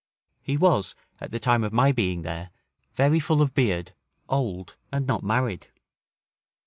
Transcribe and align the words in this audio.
He 0.41 0.57
was, 0.57 0.95
at 1.19 1.29
the 1.29 1.37
time 1.37 1.63
of 1.63 1.71
my 1.71 1.91
being 1.91 2.23
there, 2.23 2.49
very 2.95 3.19
full 3.19 3.39
of 3.39 3.53
beard, 3.53 3.93
old, 4.27 4.75
and 4.91 5.05
not 5.05 5.23
married. 5.23 5.67